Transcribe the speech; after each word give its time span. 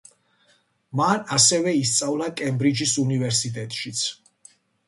მან 0.99 1.19
ასევე 1.35 1.75
ისწავლა 1.81 2.31
კემბრიჯის 2.41 2.97
უნივერსიტეტშიც. 3.07 4.05